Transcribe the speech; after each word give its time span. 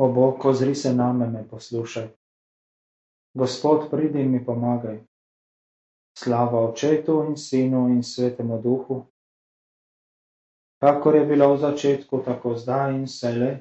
O 0.00 0.08
Bog, 0.08 0.44
ozri 0.46 0.74
se 0.74 0.94
name, 0.94 1.26
me 1.28 1.42
poslušaj. 1.48 2.08
Gospod, 3.34 3.90
pridi 3.90 4.24
mi 4.24 4.44
pomagaj. 4.44 5.00
Slava 6.18 6.62
Očetu 6.68 7.24
in 7.28 7.36
Sinu 7.36 7.88
in 7.88 8.02
Svetemu 8.02 8.62
Duhu, 8.62 8.96
kakor 10.80 11.16
je 11.16 11.26
bilo 11.26 11.52
v 11.52 11.58
začetku, 11.60 12.22
tako 12.24 12.54
zdaj 12.56 12.96
in 12.96 13.04
vselej 13.04 13.58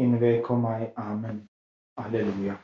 in 0.00 0.16
vekomaj. 0.16 0.88
Amen. 0.96 1.44
Aleluja. 2.00 2.56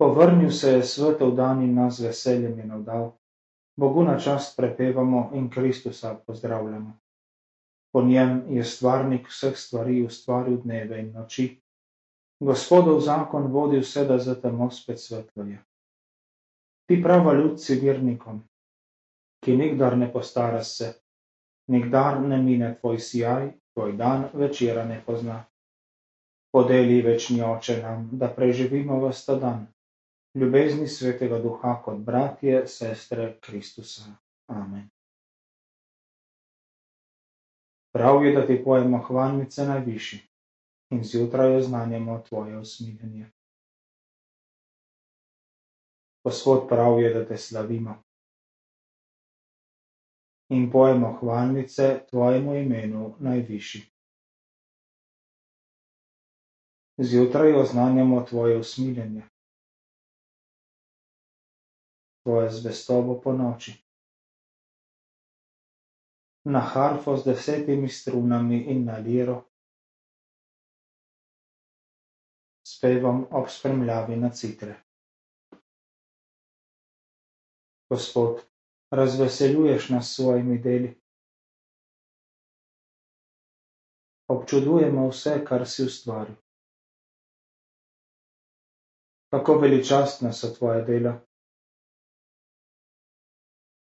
Povrnil 0.00 0.50
se 0.50 0.72
je 0.72 0.82
svetov 0.82 1.36
dan 1.36 1.62
in 1.62 1.74
nas 1.74 2.00
veseljem 2.00 2.58
je 2.58 2.66
navdal. 2.66 3.12
Bogu 3.76 4.02
na 4.02 4.18
čast 4.20 4.56
prepevamo 4.56 5.30
in 5.34 5.50
Kristusa 5.50 6.16
pozdravljamo. 6.26 7.03
Po 7.94 8.02
njem 8.02 8.42
je 8.50 8.64
stvarnik 8.64 9.28
vseh 9.30 9.54
stvari 9.56 10.00
ustvaril 10.02 10.56
dneve 10.62 10.98
in 10.98 11.12
noči. 11.14 11.44
Gospodov 12.42 13.00
zakon 13.00 13.46
vodi 13.52 13.78
vse, 13.78 14.02
da 14.04 14.18
za 14.18 14.34
temo 14.34 14.66
spet 14.70 14.98
svetlo 15.00 15.44
je. 15.46 15.60
Ti 16.90 16.98
prava 17.02 17.34
ljud 17.34 17.60
si 17.62 17.76
virnikom, 17.78 18.40
ki 19.44 19.54
nikdar 19.56 19.96
ne 19.98 20.10
postara 20.12 20.64
se, 20.64 20.90
nikdar 21.70 22.18
ne 22.20 22.40
mine 22.42 22.72
tvoj 22.80 22.98
sijaj, 22.98 23.52
tvoj 23.72 23.92
dan 23.92 24.26
večera 24.34 24.84
ne 24.84 24.98
pozna. 25.06 25.44
Podeli 26.52 27.00
večni 27.02 27.42
oče 27.42 27.78
nam, 27.82 28.08
da 28.12 28.28
preživimo 28.28 28.98
v 29.06 29.12
sta 29.12 29.38
dan, 29.38 29.66
ljubezni 30.34 30.88
svetega 30.88 31.38
duha 31.38 31.78
kot 31.84 32.02
bratje, 32.02 32.66
sestre 32.66 33.36
Kristusa. 33.40 34.10
Amen. 34.50 34.90
Prav 37.94 38.24
je, 38.26 38.32
da 38.34 38.46
ti 38.46 38.64
pojemo 38.64 38.98
hvalnice 38.98 39.64
najvišji 39.64 40.20
in 40.90 41.04
zjutraj 41.04 41.56
oznanjamo 41.56 42.18
tvoje 42.28 42.58
usmiljenje. 42.58 43.30
Gospod 46.24 46.68
prav 46.68 47.00
je, 47.00 47.14
da 47.14 47.26
te 47.26 47.36
slavimo 47.36 48.02
in 50.48 50.70
pojemo 50.72 51.12
hvalnice 51.20 52.06
tvojemu 52.10 52.54
imenu 52.54 53.14
najvišji. 53.18 53.82
Zjutraj 56.98 57.54
oznanjamo 57.54 58.20
tvoje 58.22 58.58
usmiljenje, 58.58 59.22
tvoje 62.22 62.50
zvestobo 62.50 63.20
po 63.20 63.32
noči 63.32 63.83
na 66.44 66.60
harfo 66.60 67.16
z 67.16 67.24
desetimi 67.24 67.88
strunami 67.88 68.68
in 68.70 68.84
na 68.84 68.98
liro, 68.98 69.44
s 72.66 72.80
pevom 72.80 73.26
ob 73.30 73.48
spremljavi 73.48 74.16
na 74.16 74.30
citre. 74.30 74.74
Gospod, 77.90 78.44
razveseljuješ 78.92 79.88
nas 79.88 80.08
s 80.10 80.16
svojimi 80.16 80.58
deli. 80.58 81.00
Občudujemo 84.28 85.08
vse, 85.08 85.44
kar 85.48 85.68
si 85.68 85.84
ustvaril. 85.84 86.36
Kako 89.32 89.58
veličastna 89.58 90.32
so 90.32 90.52
tvoje 90.54 90.84
dela, 90.84 91.20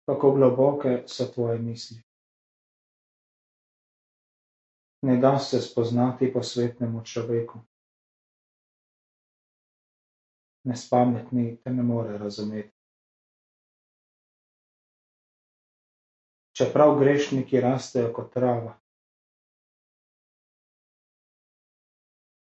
kako 0.07 0.33
globoke 0.33 1.03
so 1.07 1.27
tvoje 1.35 1.59
misli 1.59 2.08
ne 5.03 5.17
da 5.17 5.39
se 5.39 5.61
spoznati 5.61 6.33
posvetnemu 6.33 7.05
človeku. 7.05 7.61
Nespametni 10.65 11.61
te 11.63 11.71
ne 11.71 11.83
more 11.83 12.19
razumeti. 12.19 12.75
Čeprav 16.59 16.99
grešniki 16.99 17.61
rastejo 17.61 18.13
kot 18.13 18.35
trava 18.35 18.75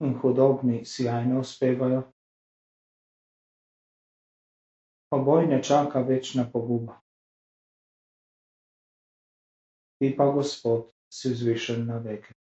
in 0.00 0.14
hudobni 0.22 0.84
sjajno 0.84 1.40
uspevajo, 1.40 2.02
oboj 5.10 5.46
ne 5.46 5.62
čaka 5.62 6.00
večna 6.00 6.50
poguba. 6.52 7.00
Ti 9.98 10.14
pa, 10.16 10.30
Gospod, 10.30 10.90
si 11.10 11.32
vzvišen 11.32 11.86
na 11.86 11.98
veke. 11.98 12.37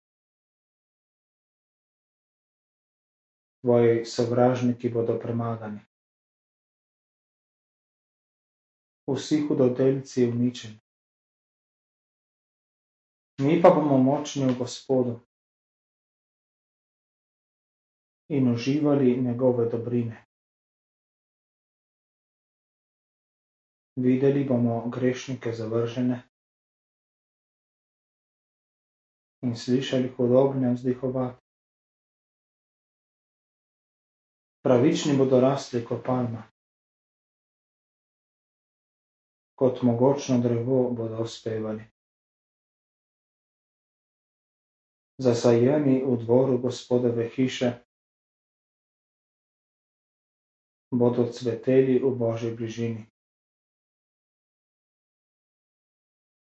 Tvoji 3.64 4.04
sovražniki 4.04 4.88
bodo 4.90 5.16
premagani. 5.18 5.80
Vsi 9.08 9.38
hudodelci 9.40 10.26
uničeni. 10.26 10.80
Mi 13.38 13.62
pa 13.62 13.70
bomo 13.70 13.96
močni 13.98 14.44
v 14.44 14.58
Gospodu 14.58 15.14
in 18.28 18.52
uživali 18.52 19.16
njegove 19.22 19.64
dobrine. 19.68 20.24
Videli 23.96 24.44
bomo 24.44 24.88
grešnike 24.88 25.52
zavržene 25.52 26.20
in 29.42 29.56
slišali 29.56 30.08
hudobne 30.08 30.72
vzdihovati. 30.72 31.43
Pravični 34.64 35.12
bodo 35.16 35.40
rasli 35.40 35.84
kot 35.84 36.04
palma. 36.04 36.42
Kot 39.54 39.82
mogočno 39.82 40.38
drevo 40.40 40.90
bodo 40.90 41.20
uspevali. 41.22 41.84
Zasajeni 45.18 46.00
v 46.04 46.16
dvoru 46.16 46.56
gospodove 46.58 47.28
hiše 47.28 47.68
bodo 50.90 51.26
cveteli 51.28 51.98
v 51.98 52.14
božji 52.14 52.54
bližini. 52.54 53.04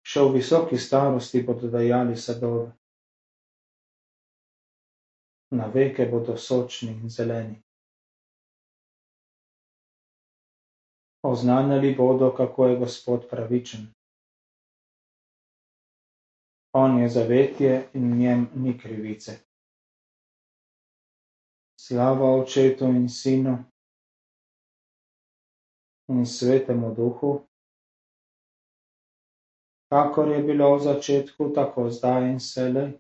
Še 0.04 0.24
v 0.24 0.34
visoki 0.34 0.80
starosti 0.80 1.44
bodo 1.44 1.70
dajali 1.70 2.18
sadove. 2.18 2.72
Na 5.52 5.70
veke 5.70 6.08
bodo 6.08 6.36
sočni 6.40 6.92
in 6.96 7.10
zeleni. 7.12 7.67
Oznanjali 11.28 11.96
bodo, 11.96 12.32
kako 12.38 12.68
je 12.68 12.80
Gospod 12.80 13.28
pravičen. 13.30 13.88
On 16.74 17.00
je 17.02 17.10
zavetje 17.10 17.90
in 17.94 18.12
v 18.14 18.18
njem 18.18 18.50
ni 18.56 18.78
krivice. 18.80 19.32
Slava 21.80 22.32
Očetu 22.36 22.86
in 22.86 23.10
Sinu 23.10 23.58
in 26.10 26.26
Svetemu 26.26 26.96
Duhu, 26.96 27.42
kakor 29.92 30.32
je 30.32 30.44
bilo 30.44 30.76
v 30.76 30.80
začetku, 30.80 31.52
tako 31.56 31.90
zdaj 31.90 32.30
in 32.32 32.40
selej 32.40 32.92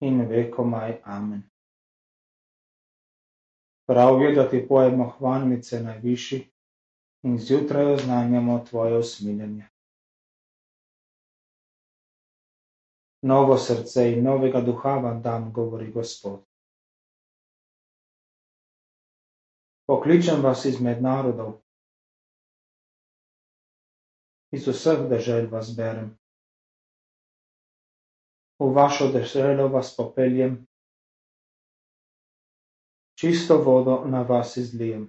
in 0.00 0.26
vekomaj. 0.28 1.00
Amen. 1.04 1.42
Prav 3.86 4.22
je, 4.22 4.34
da 4.34 4.48
ti 4.50 4.66
pojemo 4.68 5.08
hvalnice 5.18 5.80
najvišji 5.80 6.40
in 7.22 7.38
zjutraj 7.38 7.92
oznanjamo 7.92 8.58
tvoje 8.70 8.98
usmiljenje. 8.98 9.68
Novo 13.22 13.58
srce 13.58 14.12
in 14.12 14.24
novega 14.24 14.60
duha 14.60 14.98
vam 14.98 15.22
dam, 15.22 15.52
govori 15.52 15.92
Gospod. 15.92 16.40
Pokličem 19.86 20.42
vas 20.42 20.64
izmed 20.64 21.02
narodov, 21.02 21.52
iz 24.50 24.66
vseh 24.68 25.06
dežel 25.10 25.46
vas 25.50 25.70
berem. 25.76 26.10
V 28.58 28.72
vašo 28.74 29.12
deželo 29.12 29.68
vas 29.68 29.96
popeljem 29.96 30.66
čisto 33.18 33.56
vodo 33.56 34.04
na 34.06 34.22
vas 34.22 34.56
izlijem. 34.56 35.06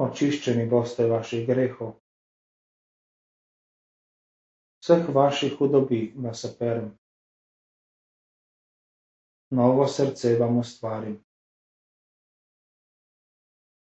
Očiščeni 0.00 0.68
boste 0.70 1.06
vaših 1.10 1.46
grehov. 1.46 1.96
Vseh 4.80 5.10
vaših 5.14 5.58
hudobi 5.58 6.00
vas 6.16 6.44
operem. 6.48 6.88
Novo 9.50 9.88
srce 9.88 10.36
vam 10.40 10.62
ustvarim. 10.62 11.18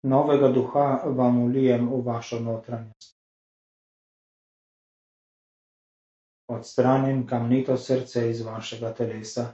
Novega 0.02 0.49
duha 0.49 0.88
vam 1.19 1.43
ulijem 1.43 1.90
v 1.90 2.00
vašo 2.06 2.40
notranjost. 2.40 3.17
odstranim 6.49 7.26
kamnito 7.26 7.76
srce 7.76 8.31
iz 8.31 8.40
vašega 8.44 8.94
telesa. 8.94 9.52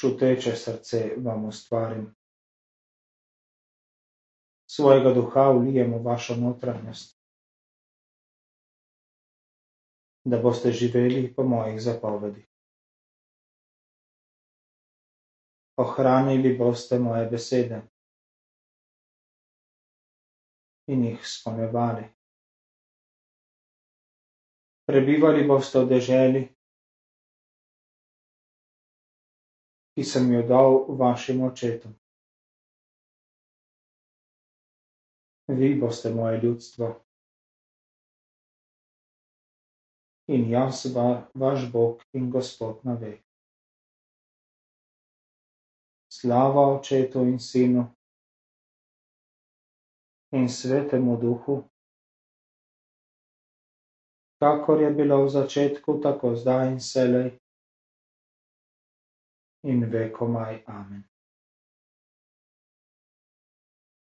Čuteče 0.00 0.56
srce 0.56 1.14
vam 1.18 1.44
ustvarim. 1.44 2.14
Svojega 4.70 5.10
duha 5.14 5.48
vlijem 5.50 5.94
v 5.94 6.02
vašo 6.04 6.36
notranjost, 6.36 7.16
da 10.24 10.38
boste 10.42 10.72
živeli 10.72 11.34
po 11.34 11.42
mojih 11.42 11.80
zapovedih. 11.82 12.46
Ohranili 15.76 16.54
boste 16.58 16.98
moje 16.98 17.26
besede 17.30 17.82
in 20.86 21.04
jih 21.04 21.26
spomevali. 21.26 22.04
Prebivali 24.86 25.42
boste 25.46 25.82
v 25.82 25.88
deželi, 25.88 26.42
ki 29.98 30.04
sem 30.04 30.28
jo 30.32 30.42
dal 30.46 30.84
vašim 30.98 31.40
očetom. 31.42 31.94
Vi 35.48 35.74
boste 35.80 36.12
moje 36.14 36.38
ljudstvo 36.42 36.90
in 40.28 40.44
jaz 40.50 40.84
va, 40.94 41.26
vaš 41.34 41.72
Bog 41.72 42.04
in 42.12 42.30
Gospod 42.30 42.84
na 42.84 42.94
vek. 42.94 43.24
Slava 46.14 46.68
očetu 46.76 47.26
in 47.26 47.38
sinu 47.38 47.84
in 50.30 50.48
svetemu 50.48 51.18
duhu, 51.20 51.58
kakor 54.38 54.80
je 54.82 54.94
bilo 54.94 55.24
v 55.24 55.28
začetku, 55.40 55.98
tako 56.02 56.36
zdaj 56.36 56.72
in 56.72 56.80
selej 56.80 57.34
in 59.62 59.84
vekomaj. 59.90 60.62
Amen. 60.66 61.04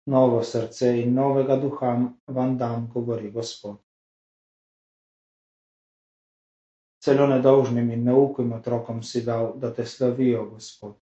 Novo 0.07 0.43
srce 0.43 1.01
in 1.03 1.15
novega 1.15 1.57
duha 1.57 1.95
vam 2.27 2.59
dam, 2.59 2.89
govori 2.95 3.31
Gospod. 3.31 3.79
Celo 7.03 7.27
nedolžnim 7.27 7.91
in 7.91 8.05
neukim 8.05 8.53
otrokom 8.53 9.03
si 9.03 9.25
dal, 9.25 9.53
da 9.59 9.73
te 9.75 9.87
slavijo, 9.87 10.45
Gospod. 10.51 10.99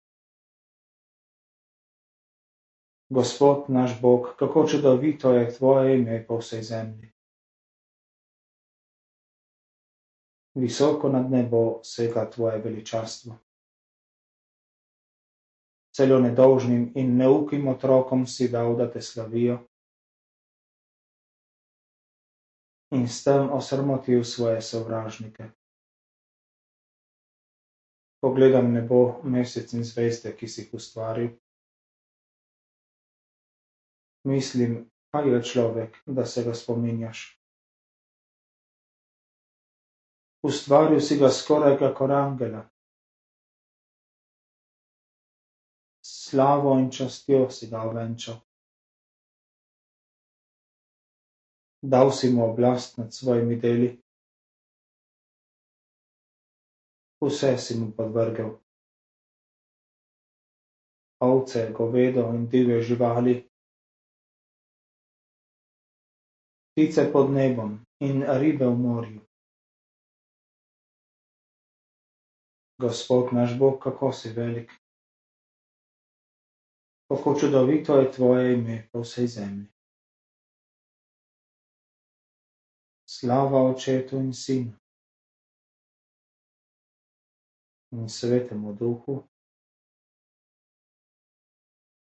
Gospod 3.08 3.64
naš 3.68 4.00
Bog, 4.00 4.34
kako 4.38 4.66
čudovito 4.68 5.32
je 5.32 5.54
tvoje 5.54 5.98
ime 5.98 6.26
po 6.26 6.38
vsej 6.38 6.62
zemlji. 6.62 7.12
Visoko 10.54 11.08
nad 11.08 11.30
nebo 11.30 11.80
sega 11.84 12.30
tvoje 12.30 12.58
veličastvo 12.58 13.38
celo 15.98 16.20
nedolžnim 16.22 16.92
in 16.94 17.16
neukim 17.18 17.66
otrokom 17.68 18.26
si 18.26 18.46
dal, 18.48 18.76
da 18.78 18.86
te 18.90 19.02
slavijo. 19.02 19.58
In 22.94 23.08
s 23.08 23.24
tem 23.24 23.50
osrmotil 23.52 24.22
svoje 24.24 24.62
sovražnike. 24.62 25.50
Pogledam 28.22 28.70
nebo, 28.72 29.20
mesec 29.24 29.74
in 29.74 29.82
zvezde, 29.84 30.36
ki 30.38 30.48
si 30.48 30.62
jih 30.62 30.78
ustvaril. 30.78 31.34
Mislim, 34.30 34.80
kaj 35.10 35.28
je 35.34 35.42
človek, 35.42 36.00
da 36.06 36.26
se 36.26 36.46
ga 36.46 36.54
spominjaš. 36.54 37.26
Ustvaril 40.46 41.00
si 41.00 41.18
ga 41.18 41.30
skoraj 41.30 41.78
kakor 41.78 42.12
angela, 42.14 42.68
slavo 46.28 46.76
in 46.78 46.90
častjo 46.90 47.48
si 47.50 47.70
ga 47.70 47.82
ovenčal. 47.88 48.36
Dal 51.82 52.12
si 52.12 52.30
mu 52.34 52.44
oblast 52.50 52.98
nad 52.98 53.14
svojimi 53.14 53.56
deli, 53.56 53.90
vse 57.24 57.58
si 57.58 57.78
mu 57.80 57.92
podvrgel. 57.96 58.58
Ovce, 61.22 61.70
govedo 61.72 62.28
in 62.34 62.46
divje 62.46 62.82
živali, 62.82 63.34
ptice 66.74 67.10
pod 67.12 67.30
nebom 67.30 67.78
in 68.00 68.22
ribe 68.22 68.66
v 68.66 68.76
morju. 68.78 69.20
Gospod 72.78 73.32
naš 73.34 73.58
Bog, 73.58 73.82
kako 73.82 74.12
si 74.12 74.30
velik 74.30 74.77
kako 77.08 77.34
čudovito 77.40 77.96
je 77.96 78.12
tvoje 78.12 78.54
ime 78.54 78.88
po 78.92 79.00
vsej 79.00 79.26
zemlji. 79.26 79.66
Slava 83.08 83.62
očetu 83.70 84.16
in 84.16 84.34
sinu 84.34 84.72
in 87.92 88.08
svetemu 88.08 88.72
duhu, 88.72 89.22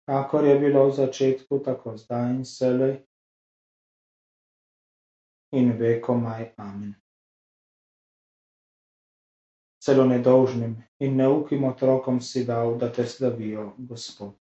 kakor 0.06 0.46
je 0.46 0.60
bilo 0.60 0.86
v 0.88 0.92
začetku, 0.92 1.60
tako 1.66 1.98
zdaj 1.98 2.30
in 2.30 2.46
selej 2.46 3.02
in 5.52 5.74
vekomaj. 5.80 6.54
Amen. 6.58 6.94
Celo 9.82 10.06
nedolžnim 10.06 10.78
in 11.00 11.18
neukim 11.18 11.64
otrokom 11.64 12.22
si 12.22 12.46
dal, 12.46 12.78
da 12.78 12.92
te 12.94 13.06
slavijo, 13.06 13.74
Gospod. 13.78 14.43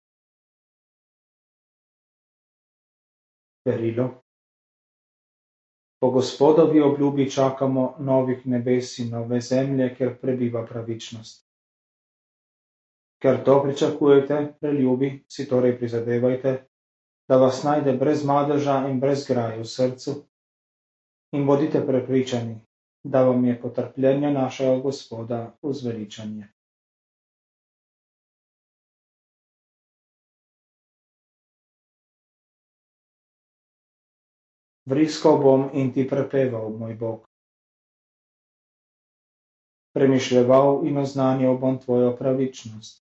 Perilo. 3.65 4.21
Po 6.01 6.11
gospodovi 6.11 6.81
obljubi 6.81 7.29
čakamo 7.31 7.95
novih 7.99 8.45
nebes 8.47 8.99
in 8.99 9.09
nove 9.09 9.41
zemlje, 9.41 9.95
ker 9.95 10.15
prebiva 10.21 10.65
pravičnost. 10.65 11.45
Ker 13.21 13.43
to 13.43 13.63
pričakujete, 13.63 14.53
preljubi, 14.61 15.23
si 15.27 15.47
torej 15.49 15.77
prizadevajte, 15.79 16.55
da 17.27 17.37
vas 17.37 17.63
najde 17.63 17.93
brez 17.97 18.25
madeža 18.25 18.83
in 18.89 18.99
brez 18.99 19.25
graja 19.27 19.57
v 19.57 19.65
srcu 19.65 20.15
in 21.33 21.45
bodite 21.45 21.81
prepričani, 21.87 22.59
da 23.03 23.23
vam 23.23 23.45
je 23.45 23.61
potrpljenje 23.61 24.31
našega 24.31 24.77
gospoda 24.79 25.57
vzveličanje. 25.61 26.54
Vriskal 34.85 35.37
bom 35.41 35.69
in 35.73 35.93
ti 35.93 36.05
prepeval, 36.07 36.69
moj 36.69 36.93
Bog. 36.95 37.23
Premišljeval 39.93 40.85
in 40.87 40.97
oznanjal 40.97 41.57
bom 41.57 41.79
tvojo 41.79 42.15
pravičnost. 42.17 43.01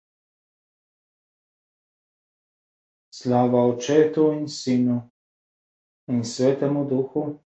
Slava 3.15 3.67
očetu 3.67 4.33
in 4.33 4.49
sinu 4.49 5.11
in 6.09 6.25
svetemu 6.25 6.85
duhu. 6.89 7.39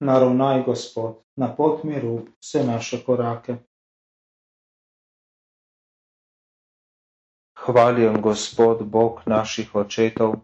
Naravnaj, 0.00 0.62
Gospod, 0.66 1.24
na 1.36 1.56
pot 1.56 1.84
miru 1.84 2.26
vse 2.40 2.62
naše 2.64 3.02
korake. 3.06 3.56
Hvaljen 7.68 8.22
Gospod 8.22 8.80
Bog 8.88 9.20
naših 9.26 9.74
očetov, 9.76 10.34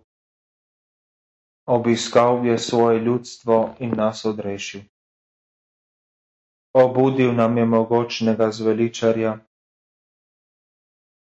obiskal 1.67 2.45
je 2.47 2.59
svoje 2.59 2.99
ljudstvo 3.01 3.77
in 3.81 3.97
nas 3.97 4.25
odrešil. 4.25 4.81
Obudil 6.77 7.33
nam 7.33 7.57
je 7.59 7.65
mogočnega 7.65 8.51
zveličarja 8.51 9.39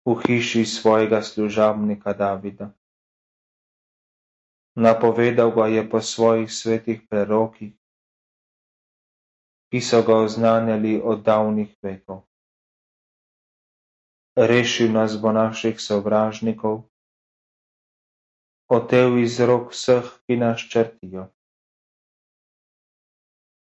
v 0.06 0.16
hiši 0.28 0.66
svojega 0.66 1.22
služabnika 1.22 2.14
Davida. 2.14 2.72
Napovedal 4.76 5.56
ga 5.56 5.68
je 5.68 5.90
po 5.90 6.02
svojih 6.02 6.52
svetih 6.52 7.02
prerokih, 7.10 7.72
ki 9.72 9.82
so 9.82 10.04
ga 10.04 10.20
oznanjali 10.20 11.00
od 11.00 11.24
davnih 11.24 11.72
vekov 11.82 12.28
rešil 14.36 14.92
nas 14.92 15.18
bo 15.22 15.32
naših 15.32 15.82
sovražnikov, 15.82 16.84
otev 18.70 19.18
iz 19.22 19.40
rok 19.40 19.72
vseh, 19.72 20.06
ki 20.26 20.38
nas 20.38 20.62
črtijo. 20.70 21.30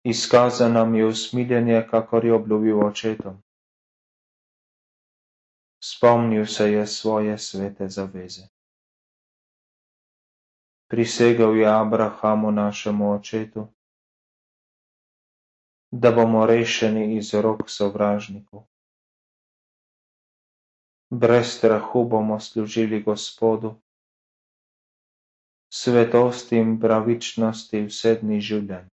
Izkazal 0.05 0.73
nam 0.73 0.95
je 0.95 1.07
usmiljenje, 1.07 1.87
kakor 1.91 2.25
je 2.25 2.35
obljubil 2.35 2.87
očetom. 2.87 3.43
Spomnil 5.85 6.47
se 6.47 6.73
je 6.73 6.87
svoje 6.87 7.39
svete 7.39 7.89
zaveze. 7.89 8.43
Prisegel 10.91 11.57
je 11.57 11.67
Abrahamu 11.67 12.51
našemu 12.51 13.13
očetu, 13.13 13.67
da 15.93 16.11
bomo 16.13 16.47
rešeni 16.47 17.17
iz 17.17 17.35
rok 17.35 17.71
sovražnikov. 17.71 18.72
Brez 21.13 21.47
strahu 21.53 22.05
bomo 22.09 22.41
služili 22.41 23.03
Gospodu, 23.03 23.75
svetosti 25.69 26.57
in 26.57 26.79
pravičnosti 26.81 27.83
vse 27.85 28.15
dni 28.23 28.41
življenja. 28.41 28.89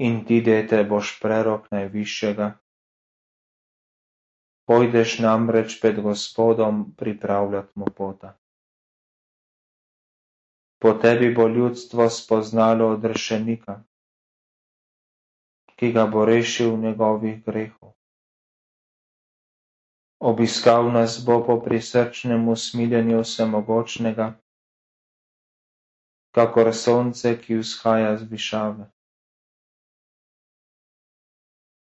In 0.00 0.24
ti, 0.24 0.40
dete, 0.40 0.80
boš 0.88 1.12
prerok 1.20 1.68
najvišjega, 1.76 2.48
pojdeš 4.64 5.18
namreč 5.20 5.76
pred 5.84 6.00
Gospodom 6.00 6.82
pripravljati 6.96 7.72
mu 7.76 7.92
pota. 7.92 8.32
Po 10.80 10.96
tebi 10.96 11.34
bo 11.34 11.48
ljudstvo 11.48 12.08
spoznalo 12.08 12.88
odrešenika, 12.96 13.82
ki 15.76 15.92
ga 15.92 16.08
bo 16.08 16.24
rešil 16.24 16.78
njegovih 16.80 17.42
grehov. 17.44 17.99
Obiskal 20.20 20.92
nas 20.92 21.16
bo 21.24 21.40
po 21.46 21.56
prisrčnem 21.64 22.48
usmiljenju 22.48 23.20
vsemogočnega, 23.20 24.26
kakor 26.36 26.74
sonce, 26.76 27.32
ki 27.40 27.56
vzhaja 27.62 28.16
z 28.20 28.28
višave. 28.28 28.90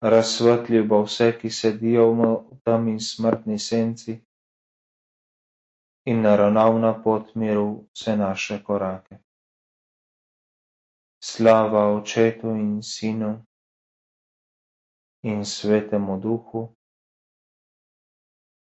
Razsvetlil 0.02 0.88
bo 0.88 1.02
vse, 1.04 1.34
ki 1.42 1.52
sedijo 1.52 2.08
v 2.16 2.32
temi 2.64 2.96
smrtni 3.00 3.60
senci, 3.60 4.16
in 6.08 6.22
naravnal 6.22 6.80
na 6.80 6.94
pot 7.04 7.36
miru 7.36 7.86
vse 7.92 8.16
naše 8.18 8.64
korake. 8.64 9.20
Slava 11.20 11.92
Očetu 12.00 12.56
in 12.56 12.82
Sinu 12.82 13.46
in 15.24 15.46
Svetemu 15.46 16.16
Duhu, 16.22 16.79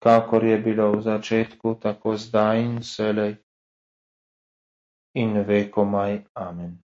kakor 0.01 0.43
je 0.43 0.58
bilo 0.58 0.91
v 0.98 1.01
začetku, 1.05 1.77
tako 1.77 2.17
zdaj 2.17 2.62
in 2.62 2.79
vselej 2.81 3.38
in 5.13 5.38
vekomaj. 5.46 6.25
Amen. 6.34 6.81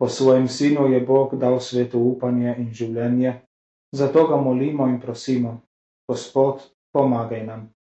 Po 0.00 0.08
svojem 0.08 0.48
sinu 0.48 0.88
je 0.88 1.00
Bog 1.00 1.36
dal 1.38 1.60
svetu 1.60 2.00
upanje 2.00 2.56
in 2.58 2.72
življenje, 2.72 3.44
Zato 3.92 4.26
ga 4.26 4.36
molimo 4.36 4.86
in 4.86 5.00
prosimo, 5.00 5.60
Gospod, 6.08 6.62
pomagaj 6.94 7.46
nam. 7.46 7.74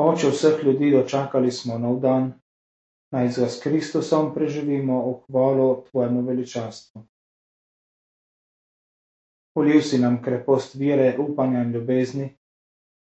Oče 0.00 0.28
vseh 0.32 0.64
ljudi, 0.64 0.90
dočakali 0.90 1.52
smo 1.52 1.78
nov 1.78 2.00
dan, 2.00 2.32
naj 3.12 3.28
ga 3.36 3.48
s 3.48 3.60
Kristusom 3.60 4.32
preživimo 4.34 5.00
v 5.04 5.12
hvalo 5.28 5.84
Tvojemu 5.90 6.22
veličastvu. 6.22 7.04
Uliv 9.54 9.82
si 9.82 9.98
nam 9.98 10.22
krepost 10.22 10.74
vire, 10.74 11.16
upanja 11.18 11.62
in 11.62 11.72
ljubezni, 11.72 12.28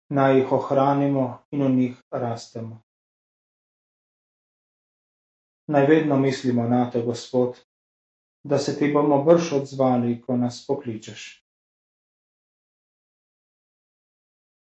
naj 0.10 0.40
jih 0.40 0.52
ohranimo 0.52 1.28
in 1.52 1.64
v 1.64 1.70
njih 1.76 2.02
rastemo. 2.12 2.82
Naj 5.68 5.88
vedno 5.88 6.18
mislimo 6.18 6.68
na 6.68 6.92
te, 6.92 7.02
Gospod, 7.02 7.62
da 8.44 8.58
se 8.58 8.78
ti 8.78 8.92
bomo 8.94 9.24
brž 9.24 9.54
odzvali, 9.54 10.22
ko 10.22 10.38
nas 10.38 10.66
pokličeš. 10.68 11.46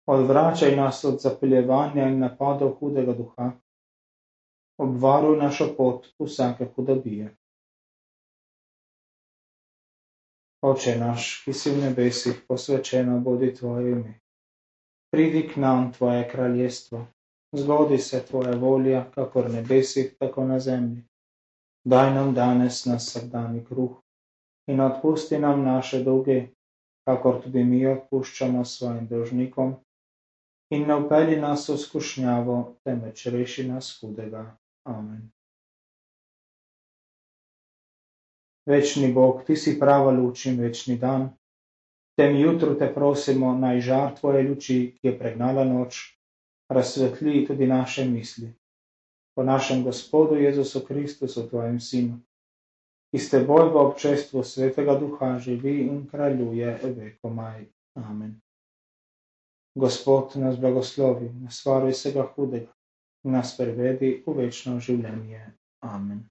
Odvračaj 0.07 0.75
nas 0.75 1.03
od 1.03 1.19
zapeljevanja 1.21 2.07
in 2.07 2.19
napadov 2.19 2.77
hudega 2.79 3.13
duha, 3.13 3.51
obvaruj 4.77 5.37
našo 5.37 5.73
pot 5.77 6.07
vsake 6.19 6.65
hudobije. 6.75 7.36
Oče 10.61 10.95
naš, 10.97 11.43
ki 11.45 11.53
si 11.53 11.71
v 11.71 11.83
nebesih, 11.83 12.39
posvečeno 12.47 13.19
bodi 13.19 13.53
tvoje 13.53 13.91
ime. 13.91 14.19
Pridi 15.13 15.43
k 15.49 15.61
nam 15.61 15.91
tvoje 15.93 16.29
kraljestvo, 16.29 17.05
zgodi 17.53 17.97
se 17.97 18.23
tvoja 18.25 18.55
volja, 18.55 19.05
kakor 19.15 19.51
nebesih, 19.51 20.15
tako 20.19 20.45
na 20.45 20.59
zemlji. 20.59 21.03
Daj 21.85 22.13
nam 22.13 22.33
danes 22.33 22.85
nas 22.85 23.05
vsakdani 23.07 23.63
kruh 23.65 24.01
in 24.67 24.81
odpusti 24.81 25.39
nam 25.39 25.63
naše 25.63 26.03
dolge, 26.03 26.47
kakor 27.07 27.41
tudi 27.43 27.63
mi 27.63 27.85
odpuščamo 27.87 28.65
svojim 28.65 29.07
dolžnikom, 29.07 29.75
in 30.75 30.87
ne 30.87 30.95
upeli 30.95 31.39
nas 31.39 31.69
v 31.69 31.77
skušnjavo, 31.77 32.57
temveč 32.83 33.27
reši 33.31 33.67
nas 33.69 33.93
hudega. 34.01 34.43
Amen. 34.83 35.29
Večni 38.67 39.13
Bog, 39.13 39.43
ti 39.47 39.55
si 39.55 39.77
prava 39.79 40.11
luč 40.11 40.45
in 40.45 40.59
večni 40.59 40.97
dan. 40.99 41.29
Tem 42.19 42.35
jutru 42.35 42.75
te 42.75 42.89
prosimo, 42.93 43.53
naj 43.55 43.81
žar 43.81 44.15
tvoje 44.19 44.43
luči, 44.43 44.77
ki 44.99 45.07
je 45.07 45.17
pregnala 45.19 45.63
noč, 45.63 46.01
razsvetli 46.69 47.45
tudi 47.47 47.67
naše 47.67 48.05
misli 48.05 48.51
po 49.37 49.43
našem 49.43 49.83
Gospodu 49.83 50.35
Jezusu 50.35 50.81
Kristusu, 50.81 51.45
tvojem 51.49 51.79
Sinu, 51.79 52.17
ki 53.13 53.19
s 53.21 53.29
teboj 53.29 53.69
v 53.69 53.75
občestvu 53.77 54.41
Svetega 54.43 54.97
Duha 54.97 55.37
živi 55.37 55.85
in 55.85 56.07
kraljuje 56.09 56.79
vekomaj. 56.83 57.67
Amen. 58.01 58.41
Gospod 59.77 60.33
nas 60.41 60.57
blagoslovi, 60.57 61.29
nas 61.45 61.61
varuj 61.65 61.93
vsega 61.93 62.25
hudega 62.33 62.73
nas 63.29 63.53
prevedi 63.57 64.23
v 64.25 64.33
večno 64.33 64.79
življenje. 64.79 65.43
Amen. 65.85 66.23